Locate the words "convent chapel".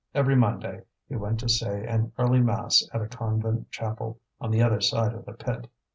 3.07-4.19